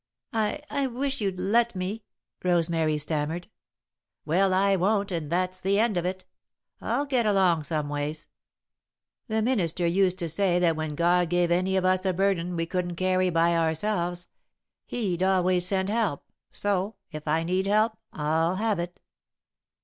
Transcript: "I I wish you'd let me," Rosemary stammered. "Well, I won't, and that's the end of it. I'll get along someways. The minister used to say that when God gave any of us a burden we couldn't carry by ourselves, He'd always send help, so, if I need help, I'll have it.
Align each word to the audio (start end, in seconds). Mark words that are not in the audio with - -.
"I 0.33 0.63
I 0.71 0.87
wish 0.87 1.21
you'd 1.21 1.39
let 1.39 1.75
me," 1.75 2.01
Rosemary 2.43 2.97
stammered. 2.97 3.49
"Well, 4.25 4.51
I 4.51 4.75
won't, 4.75 5.11
and 5.11 5.31
that's 5.31 5.59
the 5.61 5.77
end 5.77 5.95
of 5.95 6.05
it. 6.07 6.25
I'll 6.81 7.05
get 7.05 7.27
along 7.27 7.65
someways. 7.65 8.25
The 9.27 9.43
minister 9.43 9.85
used 9.85 10.17
to 10.17 10.27
say 10.27 10.57
that 10.57 10.75
when 10.75 10.95
God 10.95 11.29
gave 11.29 11.51
any 11.51 11.77
of 11.77 11.85
us 11.85 12.03
a 12.03 12.13
burden 12.13 12.55
we 12.55 12.65
couldn't 12.65 12.95
carry 12.95 13.29
by 13.29 13.55
ourselves, 13.55 14.27
He'd 14.87 15.21
always 15.21 15.67
send 15.67 15.89
help, 15.89 16.23
so, 16.51 16.95
if 17.11 17.27
I 17.27 17.43
need 17.43 17.67
help, 17.67 17.95
I'll 18.11 18.55
have 18.55 18.79
it. 18.79 18.99